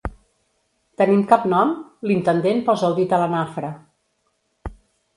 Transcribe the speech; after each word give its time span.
Tenim 1.01 1.21
cap 1.33 1.45
nom? 1.53 1.75
—l'intendent 2.09 2.65
posa 2.71 2.91
el 2.91 2.99
dit 3.03 3.17
a 3.19 3.23
la 3.25 3.31
nafra. 3.37 3.75